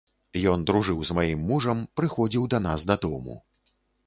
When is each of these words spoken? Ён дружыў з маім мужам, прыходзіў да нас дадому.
Ён 0.53 0.63
дружыў 0.69 1.03
з 1.09 1.17
маім 1.17 1.43
мужам, 1.51 1.83
прыходзіў 2.01 2.49
да 2.55 2.63
нас 2.69 2.89
дадому. 2.95 3.39